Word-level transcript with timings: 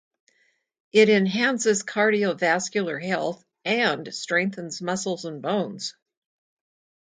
It 0.91 1.09
enhances 1.09 1.83
cardiovascular 1.83 2.99
health 3.05 3.45
and 3.63 4.11
strengthens 4.11 4.81
muscles 4.81 5.25
and 5.25 5.43
bones. 5.43 5.93